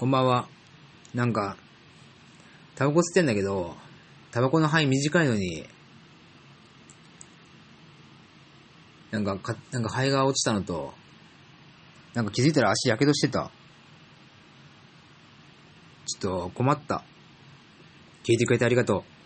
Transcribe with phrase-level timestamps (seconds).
[0.00, 0.48] こんばんは。
[1.12, 1.58] なんか、
[2.74, 3.76] タバコ吸ってんだけど、
[4.30, 5.66] タバコの範囲短いのに、
[9.10, 10.94] なんかか、なんか肺が落ちたのと、
[12.14, 13.50] なんか気づいたら足やけどしてた。
[16.06, 17.04] ちょっと困った。
[18.24, 19.19] 聞いてくれてありがとう。